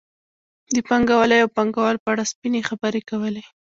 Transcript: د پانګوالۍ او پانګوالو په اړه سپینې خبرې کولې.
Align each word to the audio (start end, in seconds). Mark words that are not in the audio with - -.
د 0.75 0.77
پانګوالۍ 0.87 1.39
او 1.41 1.49
پانګوالو 1.57 2.01
په 2.03 2.09
اړه 2.13 2.29
سپینې 2.31 2.61
خبرې 2.69 3.01
کولې. 3.09 3.43